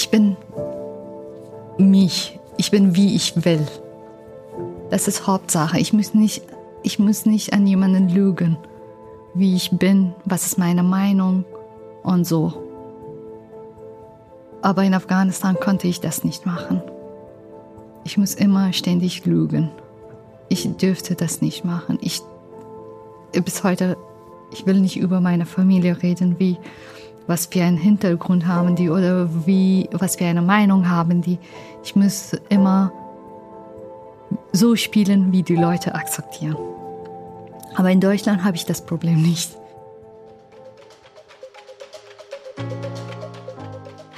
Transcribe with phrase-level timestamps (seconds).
[0.00, 0.34] ich bin
[1.76, 2.38] mich.
[2.56, 3.66] Ich bin wie ich will.
[4.90, 5.78] Das ist Hauptsache.
[5.78, 6.42] Ich muss nicht,
[6.82, 8.56] ich muss nicht an jemanden lügen,
[9.34, 11.44] wie ich bin, was ist meine Meinung
[12.02, 12.54] und so.
[14.62, 16.80] Aber in Afghanistan konnte ich das nicht machen.
[18.04, 19.70] Ich muss immer ständig lügen.
[20.48, 21.98] Ich dürfte das nicht machen.
[22.00, 22.22] Ich
[23.32, 23.98] bis heute,
[24.50, 26.56] ich will nicht über meine Familie reden, wie
[27.26, 31.38] was für einen Hintergrund haben die oder wie was für eine Meinung haben die.
[31.84, 32.92] Ich muss immer
[34.52, 36.56] so spielen, wie die Leute akzeptieren.
[37.76, 39.56] Aber in Deutschland habe ich das Problem nicht.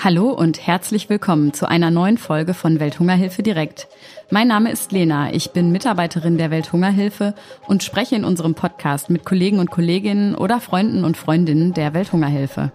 [0.05, 3.87] Hallo und herzlich willkommen zu einer neuen Folge von Welthungerhilfe direkt.
[4.31, 7.37] Mein Name ist Lena, ich bin Mitarbeiterin der Welthungerhilfe
[7.69, 12.73] und spreche in unserem Podcast mit Kollegen und Kolleginnen oder Freunden und Freundinnen der Welthungerhilfe.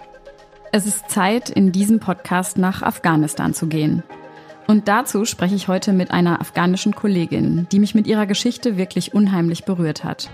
[0.73, 4.03] Es ist Zeit, in diesem Podcast nach Afghanistan zu gehen.
[4.67, 9.13] Und dazu spreche ich heute mit einer afghanischen Kollegin, die mich mit ihrer Geschichte wirklich
[9.13, 10.29] unheimlich berührt hat.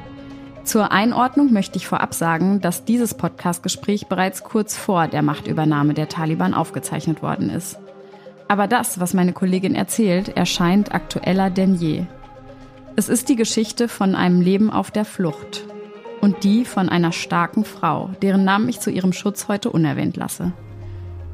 [0.63, 6.09] Zur Einordnung möchte ich vorab sagen, dass dieses Podcastgespräch bereits kurz vor der Machtübernahme der
[6.09, 7.77] Taliban aufgezeichnet worden ist.
[8.47, 12.05] Aber das, was meine Kollegin erzählt, erscheint aktueller denn je.
[12.95, 15.65] Es ist die Geschichte von einem Leben auf der Flucht
[16.23, 20.53] und die von einer starken Frau, deren Namen ich zu ihrem Schutz heute unerwähnt lasse.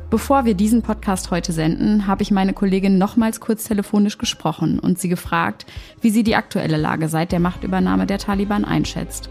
[0.10, 4.98] Bevor wir diesen Podcast heute senden, habe ich meine Kollegin nochmals kurz telefonisch gesprochen und
[4.98, 5.68] sie gefragt,
[6.02, 9.30] wie sie die aktuelle Lage seit der Machtübernahme der Taliban einschätzt.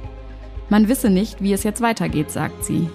[0.69, 2.89] Man wisse nicht, wie es jetzt weitergeht, sagt sie.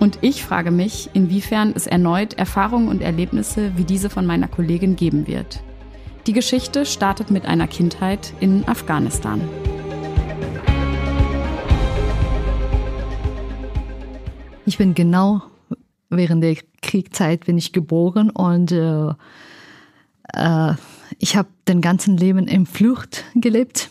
[0.00, 4.96] Und ich frage mich, inwiefern es erneut Erfahrungen und Erlebnisse wie diese von meiner Kollegin
[4.96, 5.60] geben wird.
[6.26, 9.40] Die Geschichte startet mit einer Kindheit in Afghanistan.
[14.66, 15.42] Ich bin genau
[16.10, 19.10] während der Kriegszeit bin ich geboren und äh,
[20.32, 20.74] äh,
[21.18, 23.90] ich habe den ganzen Leben in Flucht gelebt,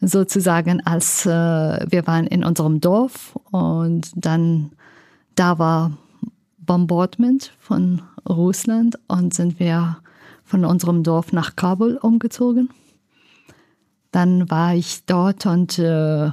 [0.00, 4.72] sozusagen als äh, wir waren in unserem Dorf und dann
[5.34, 5.96] da war
[6.58, 9.96] Bombardment von Russland und sind wir
[10.44, 12.68] von unserem Dorf nach Kabul umgezogen.
[14.10, 16.26] Dann war ich dort und äh,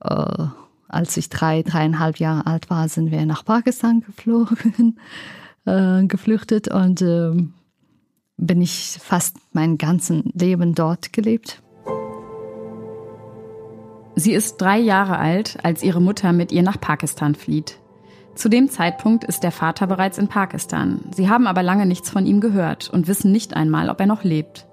[0.00, 0.46] äh,
[0.90, 4.98] als ich drei, dreieinhalb Jahre alt war, sind wir nach Pakistan geflogen,
[5.64, 7.32] äh, geflüchtet und äh,
[8.36, 11.62] bin ich fast mein ganzes Leben dort gelebt.
[14.16, 17.78] Sie ist drei Jahre alt, als ihre Mutter mit ihr nach Pakistan flieht.
[18.34, 21.00] Zu dem Zeitpunkt ist der Vater bereits in Pakistan.
[21.14, 24.24] Sie haben aber lange nichts von ihm gehört und wissen nicht einmal, ob er noch
[24.24, 24.66] lebt.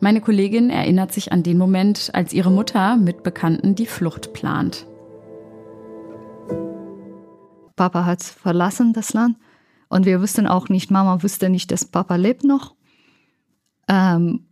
[0.00, 4.86] Meine Kollegin erinnert sich an den Moment, als ihre Mutter mit Bekannten die Flucht plant.
[7.76, 9.36] Papa hat verlassen das Land
[9.88, 12.74] und wir wussten auch nicht, Mama wusste nicht, dass Papa lebt noch.
[13.88, 14.46] Ähm,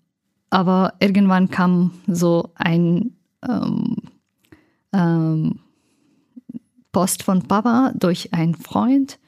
[0.51, 3.97] aber irgendwann kam so ein ähm,
[4.93, 5.59] ähm,
[6.93, 9.19] Post von Papa durch einen Freund,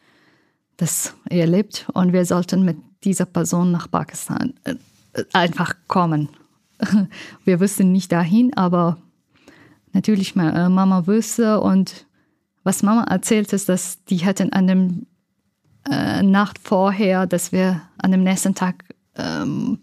[0.77, 4.77] dass er lebt und wir sollten mit dieser Person nach Pakistan äh,
[5.33, 6.29] einfach kommen.
[7.45, 8.99] Wir wussten nicht dahin, aber
[9.93, 12.06] natürlich äh, Mama wusste und
[12.67, 15.07] was Mama erzählt ist, dass die hatten an dem
[15.89, 18.85] äh, Nacht vorher, dass wir an dem nächsten Tag
[19.15, 19.79] ähm,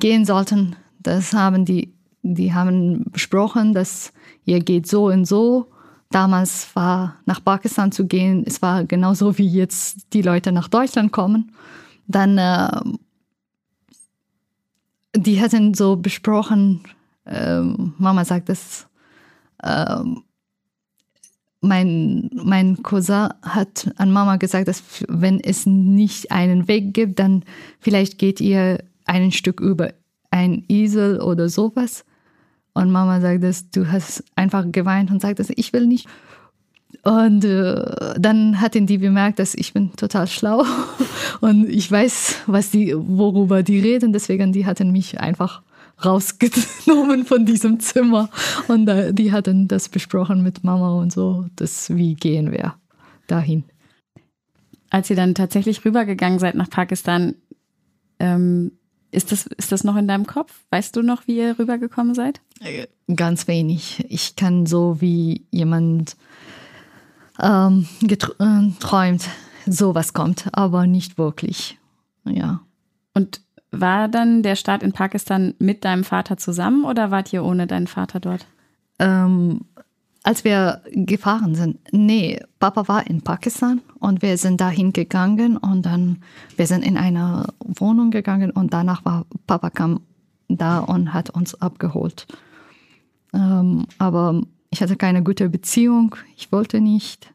[0.00, 0.74] gehen sollten.
[0.98, 4.12] Das haben die, die haben besprochen, dass
[4.44, 5.70] ihr geht so und so.
[6.10, 11.12] Damals war nach Pakistan zu gehen, es war genauso wie jetzt die Leute nach Deutschland
[11.12, 11.52] kommen.
[12.08, 12.80] Dann, äh,
[15.14, 16.80] die hatten so besprochen,
[17.24, 18.88] äh, Mama sagt, dass
[19.62, 20.02] äh,
[21.60, 27.44] mein, mein Cousin hat an Mama gesagt, dass wenn es nicht einen Weg gibt, dann
[27.80, 29.92] vielleicht geht ihr ein Stück über
[30.30, 32.04] ein Esel oder sowas.
[32.72, 36.06] Und Mama sagt, dass du hast einfach geweint und sagt, dass ich will nicht.
[37.02, 40.64] Und äh, dann hatten die bemerkt, dass ich bin total schlau
[41.40, 44.12] und ich weiß, was die, worüber die reden.
[44.12, 45.62] Deswegen die hatten mich einfach
[46.04, 48.28] rausgenommen von diesem Zimmer.
[48.68, 52.74] Und äh, die hatten das besprochen mit Mama und so, dass wie gehen wir
[53.26, 53.64] dahin.
[54.90, 57.36] Als ihr dann tatsächlich rübergegangen seid nach Pakistan,
[58.18, 58.72] ähm,
[59.12, 60.52] ist, das, ist das noch in deinem Kopf?
[60.70, 62.40] Weißt du noch, wie ihr rübergekommen seid?
[62.60, 64.04] Äh, ganz wenig.
[64.08, 66.16] Ich kann so wie jemand
[67.40, 71.78] ähm, geträumt, äh, sowas kommt, aber nicht wirklich.
[72.24, 72.60] Ja.
[73.14, 77.66] Und war dann der Start in Pakistan mit deinem Vater zusammen oder wart ihr ohne
[77.66, 78.46] deinen Vater dort?
[78.98, 79.60] Ähm,
[80.22, 85.86] als wir gefahren sind, nee, Papa war in Pakistan und wir sind dahin gegangen und
[85.86, 86.18] dann,
[86.56, 90.00] wir sind in eine Wohnung gegangen und danach war Papa kam
[90.48, 92.26] da und hat uns abgeholt.
[93.32, 97.32] Ähm, aber ich hatte keine gute Beziehung, ich wollte nicht.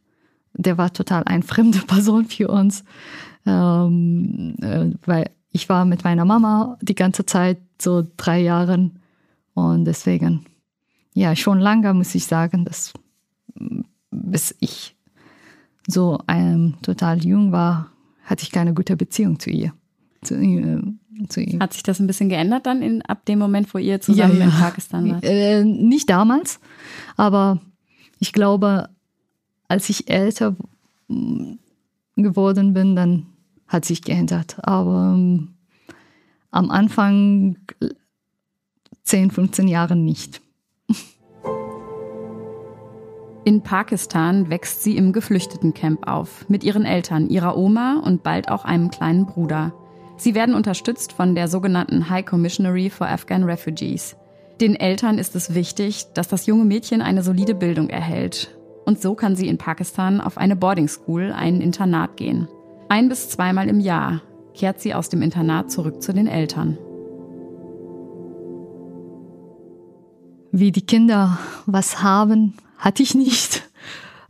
[0.53, 2.83] Der war total eine fremde Person für uns,
[3.45, 8.99] ähm, äh, weil ich war mit meiner Mama die ganze Zeit, so drei Jahren
[9.53, 10.45] und deswegen
[11.13, 12.93] ja, schon lange muss ich sagen, dass
[14.11, 14.95] bis ich
[15.87, 17.89] so ähm, total jung war,
[18.25, 19.71] hatte ich keine gute Beziehung zu ihr.
[20.23, 20.81] Zu, äh,
[21.29, 21.59] zu ihr.
[21.59, 24.39] Hat sich das ein bisschen geändert dann in, ab dem Moment, wo ihr zusammen ja,
[24.39, 24.45] ja.
[24.45, 25.23] in Pakistan wart?
[25.25, 26.59] Äh, nicht damals,
[27.15, 27.61] aber
[28.19, 28.89] ich glaube,
[29.69, 30.55] als ich älter
[32.17, 33.27] geworden bin, dann
[33.67, 34.57] hat sich geändert.
[34.63, 35.56] Aber ähm,
[36.51, 37.57] am Anfang
[39.03, 40.41] 10, 15 Jahre nicht.
[43.45, 48.65] In Pakistan wächst sie im Geflüchtetencamp auf, mit ihren Eltern, ihrer Oma und bald auch
[48.65, 49.73] einem kleinen Bruder.
[50.17, 54.15] Sie werden unterstützt von der sogenannten High Commissionary for Afghan Refugees.
[54.62, 58.57] Den Eltern ist es wichtig, dass das junge Mädchen eine solide Bildung erhält.
[58.85, 62.47] Und so kann sie in Pakistan auf eine Boarding School, ein Internat gehen.
[62.87, 64.21] Ein bis zweimal im Jahr
[64.53, 66.77] kehrt sie aus dem Internat zurück zu den Eltern.
[70.51, 73.63] Wie die Kinder was haben, hatte ich nicht.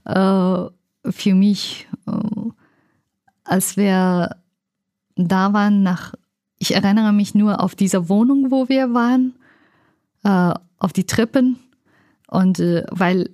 [0.06, 0.66] Äh,
[1.10, 2.50] für mich, äh,
[3.44, 4.36] als wir
[5.16, 6.16] da waren, nach,
[6.58, 9.36] ich erinnere mich nur auf diese Wohnung, wo wir waren,
[10.24, 11.60] äh, auf die Treppen.
[12.28, 13.30] Und äh, weil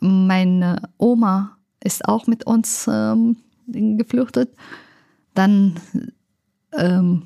[0.00, 3.36] meine Oma ist auch mit uns ähm,
[3.66, 4.50] geflüchtet,
[5.34, 5.80] dann
[6.72, 7.22] ähm,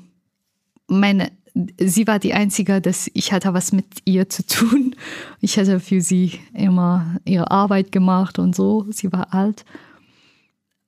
[0.87, 1.31] meine
[1.79, 4.95] sie war die Einzige, dass ich hatte was mit ihr zu tun.
[5.41, 8.85] Ich hatte für sie immer ihre Arbeit gemacht und so.
[8.91, 9.65] Sie war alt.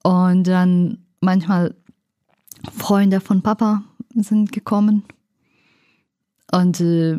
[0.02, 1.74] Und dann manchmal
[2.76, 3.82] Freunde von Papa
[4.14, 5.04] sind gekommen.
[6.52, 7.16] Und äh,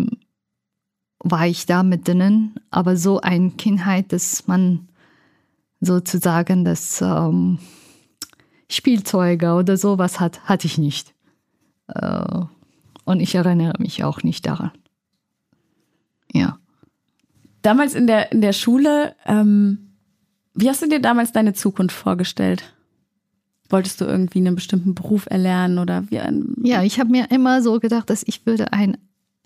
[1.19, 2.55] war ich da mit denen.
[2.69, 4.87] Aber so eine Kindheit, dass man
[5.79, 7.59] sozusagen das ähm,
[8.73, 11.13] Spielzeuge oder sowas hat, hatte ich nicht.
[11.87, 12.41] Äh,
[13.03, 14.71] und ich erinnere mich auch nicht daran.
[16.31, 16.57] Ja.
[17.61, 19.91] Damals in der, in der Schule, ähm,
[20.53, 22.73] wie hast du dir damals deine Zukunft vorgestellt?
[23.69, 27.61] Wolltest du irgendwie einen bestimmten Beruf erlernen oder wie ein Ja, ich habe mir immer
[27.61, 28.97] so gedacht, dass ich würde ein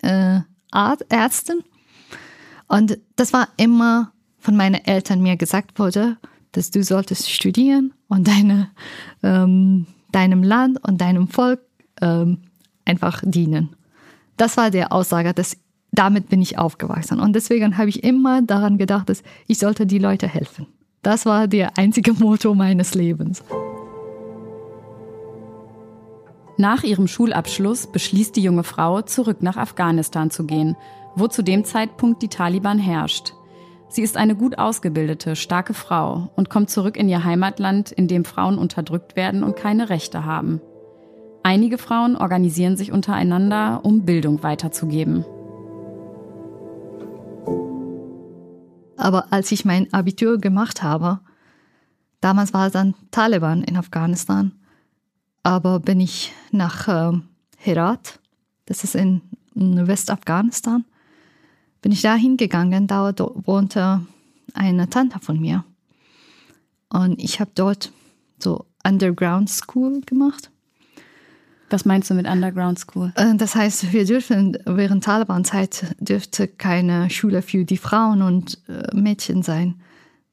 [0.02, 0.40] äh,
[0.70, 1.62] Art Ärztin.
[2.68, 6.16] Und das war immer von meinen Eltern mir gesagt wurde,
[6.52, 8.70] dass du solltest studieren und deine,
[9.22, 11.60] ähm, deinem Land und deinem Volk
[12.00, 12.38] ähm,
[12.84, 13.70] einfach dienen.
[14.36, 15.56] Das war der Aussage, dass
[15.92, 17.20] damit bin ich aufgewachsen.
[17.20, 20.66] Und deswegen habe ich immer daran gedacht, dass ich sollte die Leute helfen.
[21.02, 23.42] Das war der einzige Motto meines Lebens.
[26.58, 30.76] Nach ihrem Schulabschluss beschließt die junge Frau, zurück nach Afghanistan zu gehen,
[31.14, 33.34] wo zu dem Zeitpunkt die Taliban herrscht.
[33.88, 38.24] Sie ist eine gut ausgebildete, starke Frau und kommt zurück in ihr Heimatland, in dem
[38.24, 40.60] Frauen unterdrückt werden und keine Rechte haben.
[41.42, 45.24] Einige Frauen organisieren sich untereinander, um Bildung weiterzugeben.
[48.96, 51.20] Aber als ich mein Abitur gemacht habe,
[52.20, 54.52] damals war es dann Taliban in Afghanistan,
[55.44, 57.16] aber bin ich nach äh,
[57.56, 58.18] Herat,
[58.64, 59.22] das ist in,
[59.54, 60.84] in Westafghanistan,
[61.86, 64.04] bin ich da hingegangen, da wohnte
[64.54, 65.64] eine Tante von mir.
[66.88, 67.92] Und ich habe dort
[68.40, 70.50] so Underground School gemacht.
[71.70, 73.12] Was meinst du mit Underground School?
[73.14, 78.92] Äh, das heißt, wir dürfen während Taliban-Zeit dürfte keine Schule für die Frauen und äh,
[78.92, 79.80] Mädchen sein.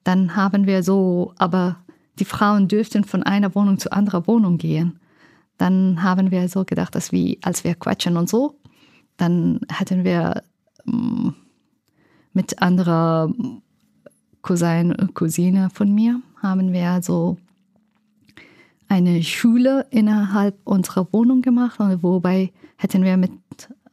[0.03, 1.77] Dann haben wir so, aber
[2.17, 4.99] die Frauen dürften von einer Wohnung zu anderer Wohnung gehen.
[5.59, 8.57] Dann haben wir so gedacht, dass wir, als wir quatschen und so,
[9.17, 10.41] dann hätten wir
[10.85, 11.29] mm,
[12.33, 13.31] mit anderer
[14.41, 17.37] Cousin, Cousine von mir, haben wir so
[18.89, 23.31] eine Schule innerhalb unserer Wohnung gemacht, wobei hätten wir mit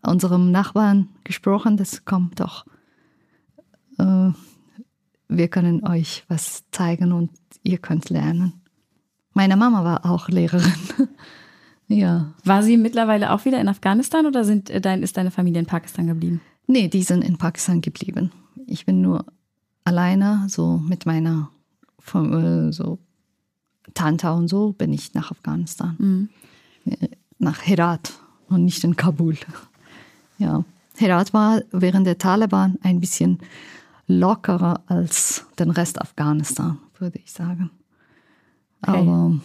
[0.03, 2.67] unserem Nachbarn gesprochen, das kommt doch,
[3.99, 4.31] äh,
[5.29, 7.31] wir können euch was zeigen und
[7.63, 8.61] ihr könnt lernen.
[9.33, 10.73] Meine Mama war auch Lehrerin.
[11.87, 12.33] ja.
[12.45, 15.67] War sie mittlerweile auch wieder in Afghanistan oder sind, äh, dein, ist deine Familie in
[15.67, 16.41] Pakistan geblieben?
[16.71, 18.31] Nee, die sind in Pakistan geblieben.
[18.69, 19.25] Ich bin nur
[19.83, 21.51] alleine, so mit meiner
[22.15, 23.01] äh, so
[23.93, 25.97] Tanta und so bin ich nach Afghanistan.
[25.99, 26.29] Mhm.
[27.41, 28.13] Nach Herat
[28.49, 29.37] und nicht in Kabul.
[30.39, 30.65] Ja.
[30.97, 33.41] Herat war während der Taliban ein bisschen
[34.07, 37.71] lockerer als den Rest Afghanistan, würde ich sagen.
[38.81, 39.01] Okay.
[39.01, 39.39] Aber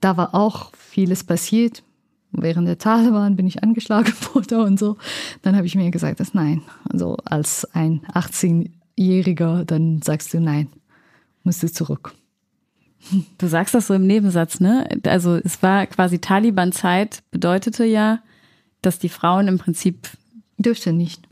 [0.00, 1.84] da war auch vieles passiert.
[2.32, 4.96] Während der Taliban bin ich angeschlagen worden und so.
[5.42, 6.62] Dann habe ich mir gesagt, dass nein.
[6.88, 10.68] Also als ein 18-Jähriger, dann sagst du nein,
[11.42, 12.14] musst du zurück.
[13.38, 14.86] Du sagst das so im Nebensatz, ne?
[15.04, 18.20] Also es war quasi Taliban-Zeit, bedeutete ja,
[18.82, 20.08] dass die Frauen im Prinzip
[20.58, 21.26] Dürfte nicht.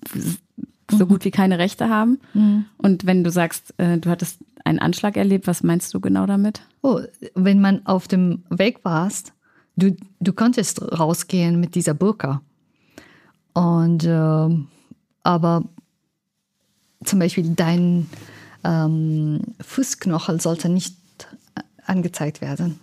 [0.91, 2.19] so gut wie keine Rechte haben.
[2.33, 2.65] Mhm.
[2.79, 6.63] Und wenn du sagst, äh, du hattest einen Anschlag erlebt, was meinst du genau damit?
[6.83, 7.01] Oh,
[7.35, 9.35] wenn man auf dem Weg warst,
[9.79, 12.43] du, du konntest rausgehen mit dieser Burka.
[13.55, 14.69] Und ähm,
[15.23, 15.65] aber
[17.05, 18.09] zum Beispiel dein
[18.65, 20.97] ähm, Fußknochel sollte nicht
[21.87, 22.79] angezeigt werden.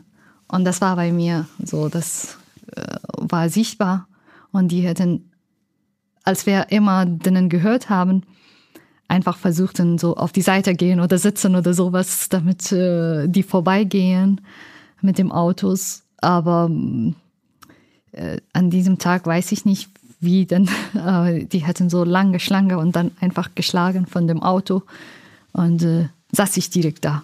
[0.47, 2.37] Und das war bei mir so, das
[2.75, 4.07] äh, war sichtbar.
[4.51, 5.31] Und die hätten,
[6.23, 8.23] als wir immer denen gehört haben,
[9.07, 14.41] einfach versuchten, so auf die Seite gehen oder sitzen oder sowas, damit äh, die vorbeigehen
[15.01, 16.04] mit dem Autos.
[16.25, 16.71] Aber
[18.11, 19.89] äh, an diesem Tag weiß ich nicht,
[20.19, 24.81] wie denn, äh, die hätten so lange Schlange und dann einfach geschlagen von dem Auto
[25.53, 27.21] und äh, saß ich direkt da.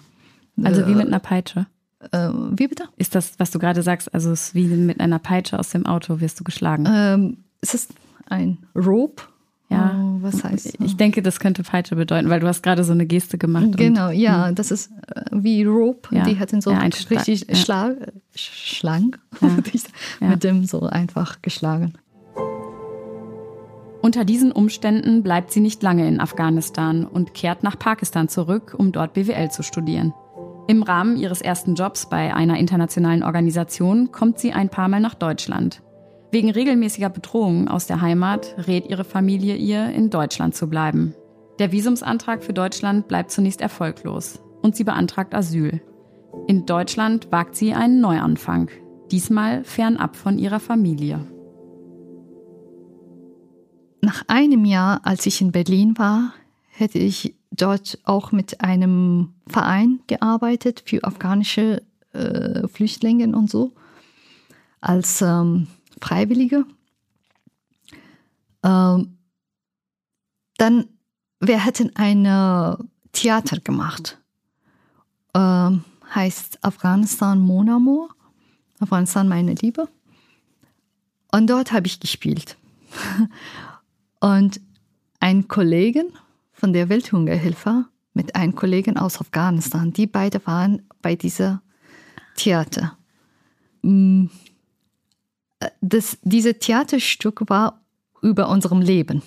[0.62, 1.66] Also wie mit einer Peitsche.
[2.12, 2.84] Äh, wie bitte?
[2.96, 5.84] Ist das, was du gerade sagst, also es ist wie mit einer Peitsche aus dem
[5.86, 6.86] Auto wirst du geschlagen?
[6.88, 7.92] Ähm, es ist
[8.28, 9.24] ein Rope.
[9.68, 10.11] Ja.
[10.22, 13.38] Was heißt Ich denke, das könnte Peitsche bedeuten, weil du hast gerade so eine Geste
[13.38, 13.64] gemacht.
[13.64, 16.14] und- Genau, ja, das ist äh, wie Rope.
[16.14, 16.24] Ja.
[16.24, 17.46] Die hatten so Ja, richtig.
[17.58, 17.96] Schlag,
[18.34, 19.48] Schlang, Ja.
[20.20, 20.28] Ja.
[20.28, 21.94] mit dem so einfach geschlagen.
[24.00, 28.90] Unter diesen Umständen bleibt sie nicht lange in Afghanistan und kehrt nach Pakistan zurück, um
[28.90, 30.12] dort BWL zu studieren.
[30.66, 35.14] Im Rahmen ihres ersten Jobs bei einer internationalen Organisation kommt sie ein paar Mal nach
[35.14, 35.82] Deutschland.
[36.32, 41.14] Wegen regelmäßiger Bedrohungen aus der Heimat rät ihre Familie ihr, in Deutschland zu bleiben.
[41.58, 45.82] Der Visumsantrag für Deutschland bleibt zunächst erfolglos und sie beantragt Asyl.
[46.46, 48.70] In Deutschland wagt sie einen Neuanfang,
[49.10, 51.26] diesmal fernab von ihrer Familie.
[54.00, 56.32] Nach einem Jahr, als ich in Berlin war,
[56.70, 61.82] hätte ich dort auch mit einem Verein gearbeitet für afghanische
[62.14, 63.72] äh, Flüchtlinge und so,
[64.80, 65.66] als ähm,
[66.02, 66.66] Freiwillige.
[68.64, 69.18] Ähm,
[70.56, 70.88] dann,
[71.40, 72.76] wir hätten ein äh,
[73.12, 74.20] Theater gemacht.
[75.34, 78.08] Ähm, heißt Afghanistan Mon Amour.
[78.80, 79.88] Afghanistan meine Liebe.
[81.30, 82.56] Und dort habe ich gespielt.
[84.20, 84.60] Und
[85.20, 86.12] ein Kollegen
[86.52, 91.62] von der Welthungerhilfe mit einem Kollegen aus Afghanistan, die beide waren bei dieser
[92.36, 92.98] Theater.
[95.80, 97.80] Das, dieses Theaterstück war
[98.20, 99.22] über unserem Leben.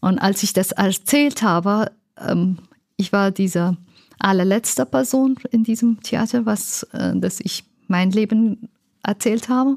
[0.00, 2.58] Und als ich das erzählt habe, ähm,
[2.96, 3.76] ich war diese
[4.18, 8.68] allerletzte Person in diesem Theater, was, äh, dass ich mein Leben
[9.02, 9.76] erzählt habe.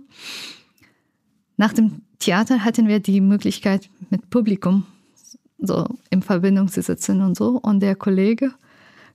[1.58, 4.86] Nach dem Theater hatten wir die Möglichkeit, mit Publikum
[5.60, 7.60] so in Verbindung zu sitzen und so.
[7.62, 8.54] Und der Kollege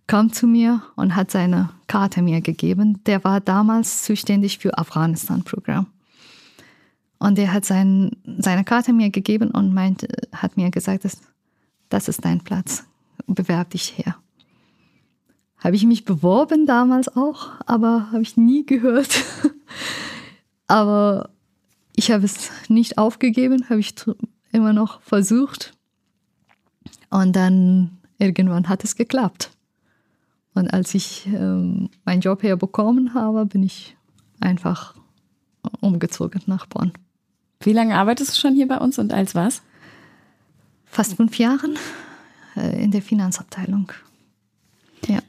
[0.06, 3.02] kam zu mir und hat seine Karte mir gegeben.
[3.06, 5.86] Der war damals zuständig für Afghanistan-Programm.
[7.22, 11.20] Und der hat sein, seine Karte mir gegeben und meinte, hat mir gesagt, das,
[11.88, 12.84] das ist dein Platz.
[13.28, 14.16] Bewerb dich her.
[15.58, 19.22] Habe ich mich beworben damals auch, aber habe ich nie gehört.
[20.66, 21.30] aber
[21.94, 23.94] ich habe es nicht aufgegeben, habe ich
[24.50, 25.74] immer noch versucht.
[27.08, 29.52] Und dann irgendwann hat es geklappt.
[30.54, 33.96] Und als ich ähm, meinen Job herbekommen habe, bin ich
[34.40, 34.96] einfach
[35.80, 36.92] umgezogen nach Bonn.
[37.62, 39.62] Wie lange arbeitest du schon hier bei uns und als was?
[40.86, 41.78] Fast fünf Jahren
[42.56, 43.92] äh, in der Finanzabteilung.
[45.06, 45.20] Ja.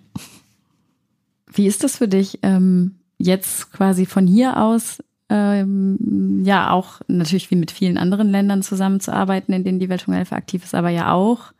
[1.51, 7.49] Wie ist das für dich, ähm, jetzt quasi von hier aus, ähm, ja auch natürlich
[7.51, 11.53] wie mit vielen anderen Ländern zusammenzuarbeiten, in denen die Welthungerhilfe aktiv ist, aber ja auch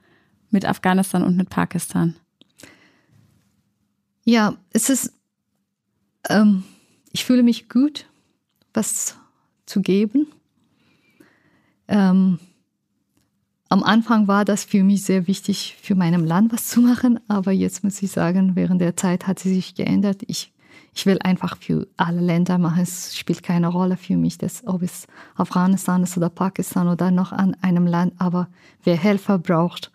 [0.50, 2.16] mit Afghanistan und mit Pakistan?
[4.26, 5.14] Ja, es ist,
[6.30, 6.64] ähm,
[7.12, 8.06] ich fühle mich gut,
[8.74, 9.18] was
[9.66, 10.28] zu geben.
[11.88, 12.40] Ähm,
[13.70, 17.52] am Anfang war das für mich sehr wichtig, für meinem Land was zu machen, aber
[17.52, 20.22] jetzt muss ich sagen, während der Zeit hat sie sich geändert.
[20.28, 20.54] Ich,
[20.94, 22.84] ich will einfach für alle Länder machen.
[22.84, 27.32] Es spielt keine Rolle für mich, dass, ob es Afghanistan ist oder Pakistan oder noch
[27.32, 28.48] an einem Land, aber
[28.84, 29.92] wer Helfer braucht,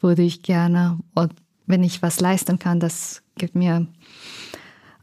[0.00, 1.32] würde ich gerne, und
[1.66, 3.86] wenn ich was leisten kann, das gibt mir,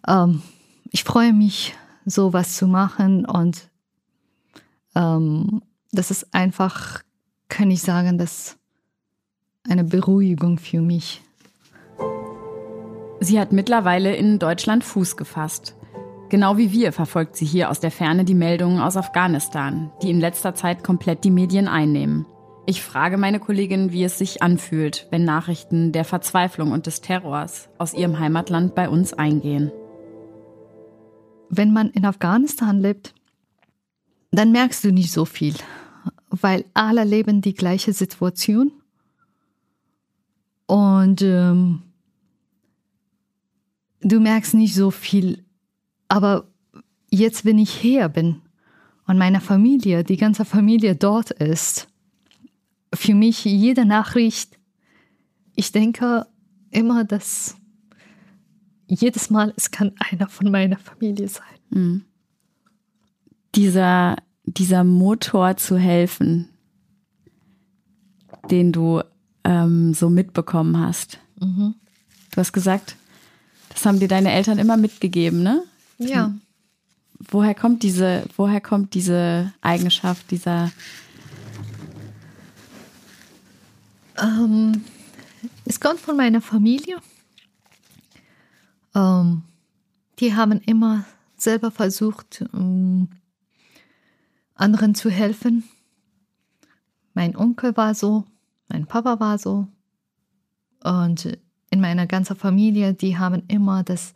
[0.07, 0.43] ähm,
[0.91, 1.73] ich freue mich,
[2.05, 3.69] sowas zu machen und
[4.93, 5.63] ähm,
[5.95, 7.01] das ist einfach,
[7.49, 8.57] kann ich sagen, dass
[9.67, 11.21] eine Beruhigung für mich.
[13.19, 15.75] Sie hat mittlerweile in Deutschland Fuß gefasst.
[16.29, 20.19] Genau wie wir verfolgt sie hier aus der Ferne die Meldungen aus Afghanistan, die in
[20.19, 22.25] letzter Zeit komplett die Medien einnehmen.
[22.67, 27.69] Ich frage meine Kollegin, wie es sich anfühlt, wenn Nachrichten der Verzweiflung und des Terrors
[27.77, 29.71] aus ihrem Heimatland bei uns eingehen.
[31.49, 33.13] Wenn man in Afghanistan lebt,
[34.31, 35.53] dann merkst du nicht so viel,
[36.41, 38.71] weil alle leben die gleiche Situation.
[40.67, 41.83] Und ähm,
[44.01, 45.43] du merkst nicht so viel.
[46.07, 46.47] Aber
[47.09, 48.41] jetzt, wenn ich hier bin
[49.07, 51.87] und meine Familie, die ganze Familie dort ist,
[52.93, 54.57] für mich jede Nachricht,
[55.55, 56.25] ich denke
[56.71, 57.55] immer, dass
[58.87, 61.43] jedes Mal es kann einer von meiner Familie sein.
[61.69, 62.05] Mhm.
[63.55, 66.49] Dieser, dieser Motor zu helfen,
[68.49, 69.01] den du
[69.43, 71.19] ähm, so mitbekommen hast.
[71.39, 71.75] Mhm.
[72.31, 72.95] Du hast gesagt,
[73.69, 75.63] das haben dir deine Eltern immer mitgegeben, ne?
[75.97, 76.33] Ja.
[77.31, 80.71] Woher kommt diese, woher kommt diese Eigenschaft, dieser
[84.21, 84.83] Ähm,
[85.65, 86.97] es kommt von meiner Familie.
[88.93, 89.43] Ähm,
[90.19, 91.05] die haben immer
[91.37, 93.09] selber versucht, ähm,
[94.55, 95.63] anderen zu helfen.
[97.13, 98.25] Mein Onkel war so,
[98.67, 99.67] mein Papa war so.
[100.83, 101.37] Und
[101.69, 104.15] in meiner ganzen Familie, die haben immer das,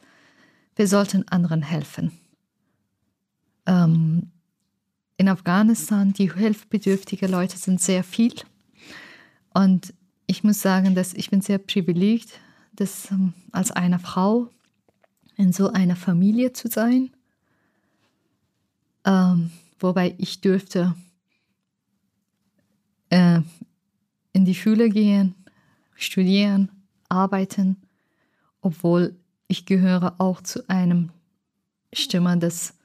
[0.76, 2.12] wir sollten anderen helfen.
[3.66, 4.32] Ähm,
[5.18, 8.34] in Afghanistan, die hilfsbedürftige Leute sind sehr viel.
[9.54, 9.94] Und
[10.28, 12.40] ich muss sagen, dass ich bin sehr privilegiert,
[12.74, 14.50] dass ähm, als eine Frau
[15.36, 17.12] in so einer Familie zu sein,
[19.06, 20.96] ähm, wobei ich dürfte
[23.10, 23.42] äh,
[24.34, 25.36] in die Schule gehen,
[25.96, 26.70] studieren,
[27.10, 27.78] arbeiten,
[28.62, 29.16] obwohl
[29.48, 31.10] ich gehöre auch zu einem
[31.94, 32.76] Stimme, das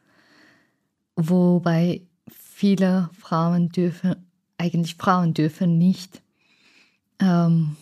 [1.17, 4.17] wobei viele Frauen dürfen,
[4.59, 6.23] eigentlich Frauen dürfen nicht
[7.21, 7.77] ähm,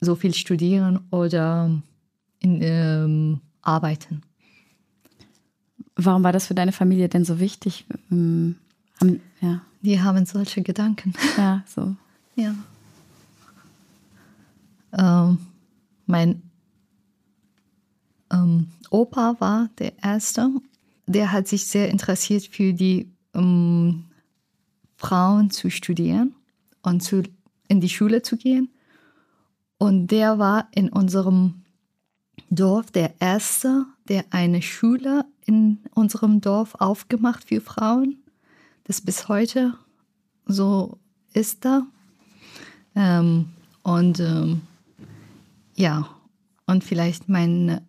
[0.00, 1.70] so viel studieren oder
[2.40, 4.22] in, ähm, arbeiten.
[5.96, 7.86] Warum war das für deine Familie denn so wichtig?
[8.10, 8.56] Ähm,
[9.40, 9.62] ja.
[9.80, 11.14] Die haben solche Gedanken.
[11.36, 11.96] Ja, so.
[12.34, 12.54] Ja.
[14.92, 15.38] Ähm,
[16.06, 16.42] mein
[18.32, 20.50] ähm, Opa war der Erste.
[21.06, 24.04] Der hat sich sehr interessiert für die ähm,
[24.96, 26.34] Frauen zu studieren
[26.82, 27.22] und zu
[27.68, 28.68] in die Schule zu gehen.
[29.78, 31.62] Und der war in unserem
[32.50, 38.18] Dorf der Erste, der eine Schule in unserem Dorf aufgemacht für Frauen.
[38.84, 39.74] Das bis heute
[40.46, 40.98] so
[41.32, 41.82] ist da.
[42.94, 43.50] Ähm,
[43.82, 44.62] und ähm,
[45.74, 46.08] ja,
[46.66, 47.80] und vielleicht mein,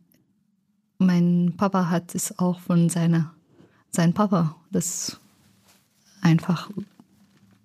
[1.00, 3.34] mein Papa hat es auch von seiner,
[3.92, 5.20] sein Papa das
[6.22, 6.70] einfach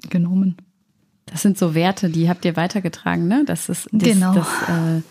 [0.09, 0.57] genommen.
[1.27, 3.45] Das sind so Werte, die habt ihr weitergetragen, ne?
[3.45, 4.35] Dass, es, dass, genau.
[4.35, 5.03] dass äh,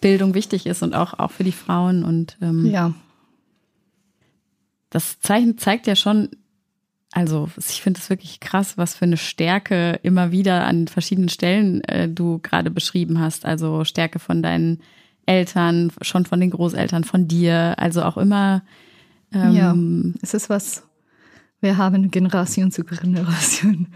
[0.00, 2.04] Bildung wichtig ist und auch, auch für die Frauen.
[2.04, 2.92] Und ähm, ja.
[4.90, 6.30] Das Zeichen zeigt ja schon,
[7.12, 11.82] also ich finde es wirklich krass, was für eine Stärke immer wieder an verschiedenen Stellen
[11.84, 13.44] äh, du gerade beschrieben hast.
[13.44, 14.80] Also Stärke von deinen
[15.26, 17.74] Eltern, schon von den Großeltern, von dir.
[17.78, 18.62] Also auch immer.
[19.32, 19.76] Ähm, ja,
[20.22, 20.84] es ist was.
[21.60, 23.88] Wir haben Generation zu Generation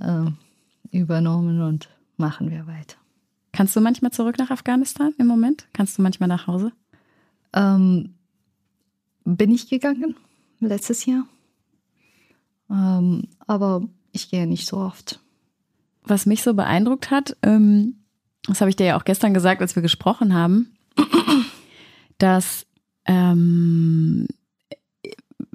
[0.00, 0.30] äh,
[0.90, 2.96] übernommen und machen wir weiter.
[3.52, 5.66] Kannst du manchmal zurück nach Afghanistan im Moment?
[5.72, 6.72] Kannst du manchmal nach Hause?
[7.52, 8.13] Ähm,
[9.24, 10.16] bin ich gegangen
[10.60, 11.26] letztes Jahr.
[12.70, 13.82] Ähm, aber
[14.12, 15.20] ich gehe nicht so oft.
[16.02, 17.96] Was mich so beeindruckt hat, ähm,
[18.46, 20.76] das habe ich dir ja auch gestern gesagt, als wir gesprochen haben,
[22.18, 22.66] dass
[23.06, 24.26] ähm,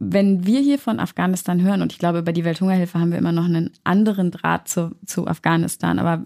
[0.01, 3.31] wenn wir hier von Afghanistan hören, und ich glaube, über die Welthungerhilfe haben wir immer
[3.31, 6.25] noch einen anderen Draht zu, zu Afghanistan, aber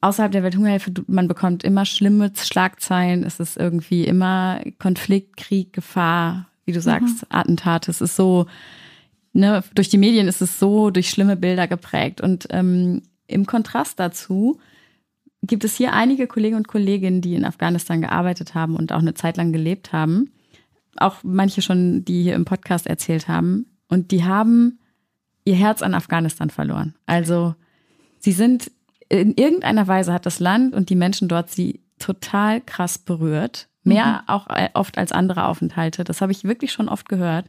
[0.00, 6.48] außerhalb der Welthungerhilfe, man bekommt immer schlimme Schlagzeilen, es ist irgendwie immer Konflikt, Krieg, Gefahr,
[6.64, 7.28] wie du sagst, mhm.
[7.30, 7.90] Attentate.
[7.90, 8.46] Es ist so,
[9.32, 12.20] ne, durch die Medien ist es so durch schlimme Bilder geprägt.
[12.20, 14.60] Und ähm, im Kontrast dazu
[15.42, 19.14] gibt es hier einige Kollegen und Kolleginnen, die in Afghanistan gearbeitet haben und auch eine
[19.14, 20.30] Zeit lang gelebt haben
[21.00, 23.66] auch manche schon, die hier im Podcast erzählt haben.
[23.88, 24.78] Und die haben
[25.44, 26.94] ihr Herz an Afghanistan verloren.
[27.06, 27.54] Also
[28.18, 28.70] sie sind
[29.08, 33.68] in irgendeiner Weise hat das Land und die Menschen dort sie total krass berührt.
[33.84, 34.28] Mehr mhm.
[34.28, 36.04] auch äh, oft als andere Aufenthalte.
[36.04, 37.46] Das habe ich wirklich schon oft gehört.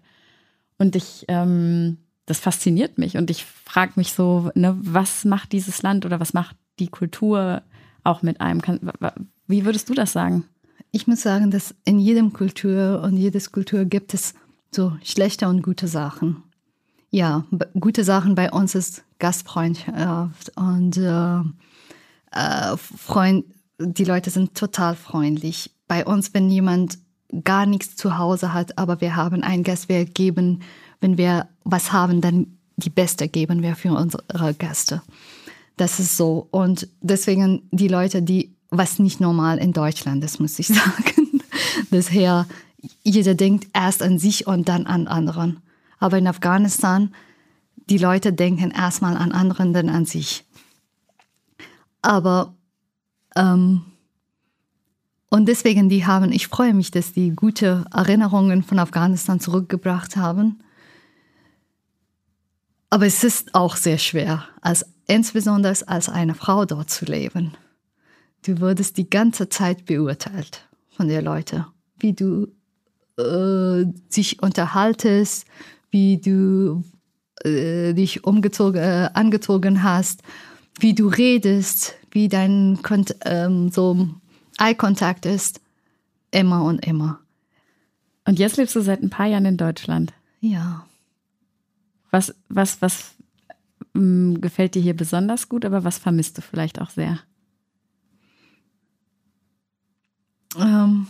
[0.77, 3.17] Und ich, ähm, das fasziniert mich.
[3.17, 7.61] Und ich frage mich so, ne, was macht dieses Land oder was macht die Kultur
[8.03, 8.61] auch mit einem?
[9.47, 10.45] Wie würdest du das sagen?
[10.91, 14.33] Ich muss sagen, dass in jedem Kultur und jedes Kultur gibt es
[14.71, 16.43] so schlechte und gute Sachen.
[17.11, 17.45] Ja,
[17.79, 21.39] gute Sachen bei uns ist Gastfreundschaft und äh,
[22.31, 23.45] äh, Freund,
[23.79, 25.71] die Leute sind total freundlich.
[25.87, 26.99] Bei uns, wenn jemand
[27.43, 30.61] gar nichts zu Hause hat, aber wir haben ein Gast, wir geben,
[31.01, 35.01] wenn wir was haben, dann die Beste geben wir für unsere Gäste.
[35.77, 36.47] Das ist so.
[36.51, 41.41] Und deswegen die Leute, die, was nicht normal in Deutschland ist, muss ich sagen.
[41.91, 42.47] Daher,
[43.03, 45.61] jeder denkt erst an sich und dann an anderen.
[45.99, 47.13] Aber in Afghanistan,
[47.89, 50.45] die Leute denken erstmal an anderen, dann an sich.
[52.01, 52.55] Aber
[53.35, 53.83] ähm,
[55.29, 60.59] und deswegen, die haben, ich freue mich, dass die gute Erinnerungen von Afghanistan zurückgebracht haben.
[62.89, 67.53] Aber es ist auch sehr schwer, als, insbesondere als eine Frau dort zu leben.
[68.43, 71.65] Du wurdest die ganze Zeit beurteilt von den Leuten,
[71.99, 72.47] wie du
[73.19, 73.85] äh,
[74.15, 75.45] dich unterhaltest,
[75.91, 76.83] wie du
[77.43, 80.21] äh, dich umgezogen, äh, angezogen hast,
[80.79, 82.79] wie du redest, wie dein
[83.25, 84.09] ähm, so
[84.57, 85.61] Eye-Contact ist.
[86.31, 87.19] Immer und immer.
[88.25, 90.13] Und jetzt lebst du seit ein paar Jahren in Deutschland.
[90.41, 90.85] Ja.
[92.11, 93.15] Was, was, was
[93.93, 97.19] mh, mm, gefällt dir hier besonders gut, aber was vermisst du vielleicht auch sehr?
[100.57, 101.07] Ähm,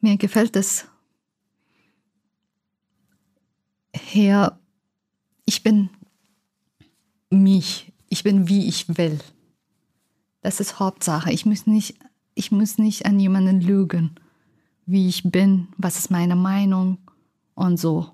[0.00, 0.86] mir gefällt es
[3.94, 4.58] her,
[5.44, 5.90] ich bin
[7.30, 9.18] mich, ich bin wie ich will.
[10.40, 11.32] Das ist Hauptsache.
[11.32, 11.96] Ich muss nicht,
[12.34, 14.14] ich muss nicht an jemanden lügen,
[14.86, 16.98] wie ich bin, was ist meine Meinung
[17.54, 18.10] und so.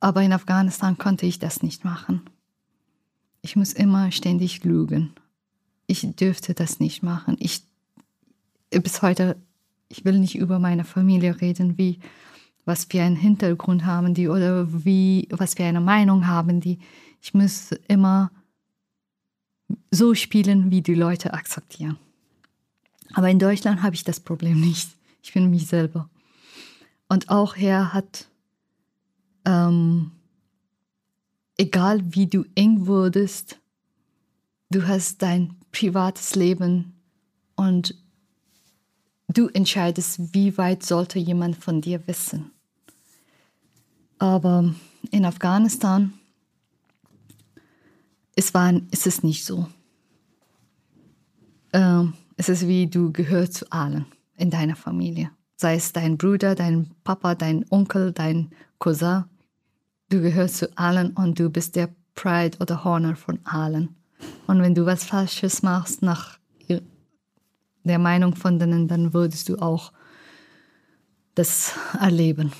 [0.00, 2.22] Aber in Afghanistan konnte ich das nicht machen.
[3.42, 5.12] Ich muss immer ständig lügen.
[5.86, 7.36] Ich dürfte das nicht machen.
[7.40, 7.62] Ich
[8.70, 9.36] bis heute,
[9.88, 11.98] ich will nicht über meine Familie reden, wie
[12.68, 16.78] was für einen Hintergrund haben die oder wie was für eine Meinung haben die.
[17.22, 18.30] Ich muss immer
[19.90, 21.98] so spielen, wie die Leute akzeptieren.
[23.14, 24.90] Aber in Deutschland habe ich das Problem nicht.
[25.22, 26.10] Ich bin mich selber.
[27.08, 28.28] Und auch er hat,
[29.46, 30.12] ähm,
[31.56, 33.58] egal wie du eng wurdest,
[34.70, 36.92] du hast dein privates Leben
[37.56, 37.94] und
[39.28, 42.50] du entscheidest, wie weit sollte jemand von dir wissen.
[44.18, 44.74] Aber
[45.10, 46.12] in Afghanistan
[48.34, 49.66] es, war, es ist nicht so.
[51.72, 55.30] Ähm, es ist wie du gehörst zu allen in deiner Familie.
[55.56, 59.24] Sei es dein Bruder, dein Papa, dein Onkel, dein Cousin.
[60.08, 63.96] Du gehörst zu allen und du bist der Pride oder Honor von allen.
[64.46, 66.38] Und wenn du was Falsches machst nach
[67.84, 69.92] der Meinung von denen, dann würdest du auch
[71.34, 72.52] das erleben.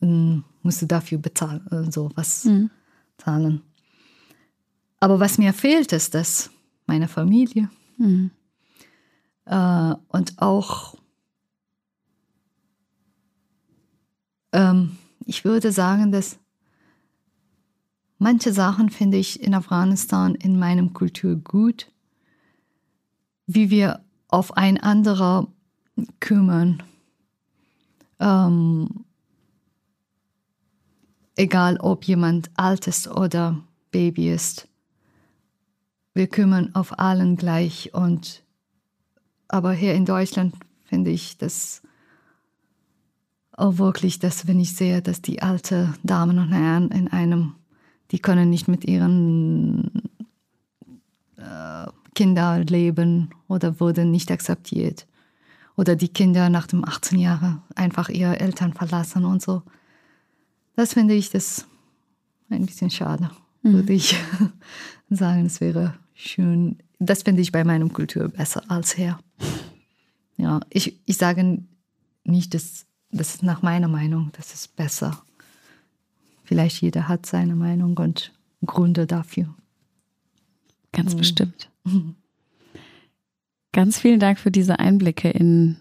[0.00, 2.70] Hm, musst du dafür bezahlen, so was mhm.
[3.18, 3.62] zahlen.
[5.00, 6.50] Aber was mir fehlt, ist das,
[6.86, 7.70] meine Familie.
[7.96, 8.30] Mhm.
[9.44, 10.96] Äh, und auch,
[14.52, 16.38] ähm, ich würde sagen, dass
[18.18, 21.90] manche Sachen finde ich in Afghanistan in meinem Kultur gut,
[23.46, 25.48] wie wir auf ein anderer
[26.20, 26.82] kümmern.
[28.20, 29.04] Ähm,
[31.38, 33.58] egal ob jemand alt ist oder
[33.90, 34.68] Baby ist
[36.18, 37.94] wir kümmern auf allen gleich.
[37.94, 38.42] Und
[39.46, 41.80] aber hier in Deutschland finde ich das
[43.52, 47.54] auch wirklich, dass wenn ich sehe, dass die alten Damen und Herren in einem,
[48.10, 50.10] die können nicht mit ihren
[51.36, 55.06] äh, Kindern leben oder wurden nicht akzeptiert.
[55.76, 59.62] Oder die Kinder nach dem 18 Jahren einfach ihre Eltern verlassen und so.
[60.78, 61.66] Das finde ich das
[62.50, 63.32] ein bisschen schade,
[63.64, 63.72] mhm.
[63.72, 64.14] würde ich
[65.10, 65.44] sagen.
[65.44, 66.78] Es wäre schön.
[67.00, 69.18] Das finde ich bei meinem Kultur besser als hier.
[70.36, 71.64] Ja, ich, ich sage
[72.22, 75.20] nicht, dass das ist nach meiner Meinung, das ist besser.
[76.44, 78.32] Vielleicht jeder hat seine Meinung und
[78.64, 79.52] Gründe dafür.
[80.92, 81.18] Ganz mhm.
[81.18, 81.70] bestimmt.
[83.72, 85.76] Ganz vielen Dank für diese Einblicke in,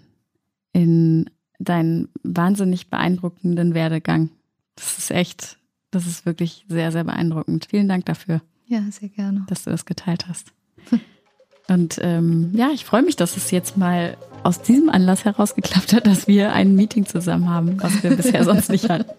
[0.74, 1.30] in
[1.60, 4.32] deinen wahnsinnig beeindruckenden Werdegang.
[4.78, 5.58] Das ist echt,
[5.92, 7.68] das ist wirklich sehr, sehr beeindruckend.
[7.70, 8.42] Vielen Dank dafür.
[8.68, 9.46] Ja, sehr gerne.
[9.50, 10.54] Dass du das geteilt hast.
[11.68, 15.92] Und ähm, ja, ich freue mich, dass es jetzt mal aus diesem Anlass heraus geklappt
[15.92, 19.12] hat, dass wir ein Meeting zusammen haben, was wir bisher sonst nicht hatten.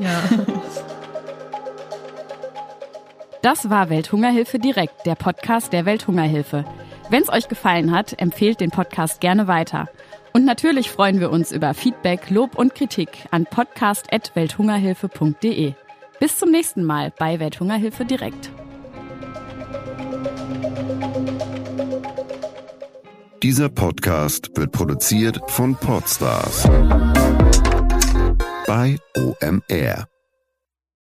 [0.00, 0.22] Ja.
[3.42, 6.64] Das war Welthungerhilfe direkt, der Podcast der Welthungerhilfe.
[7.10, 9.88] Wenn es euch gefallen hat, empfehlt den Podcast gerne weiter.
[10.38, 15.74] Und natürlich freuen wir uns über Feedback, Lob und Kritik an podcast.welthungerhilfe.de.
[16.20, 18.52] Bis zum nächsten Mal bei Welthungerhilfe direkt.
[23.42, 26.68] Dieser Podcast wird produziert von Podstars
[28.68, 30.06] bei OMR.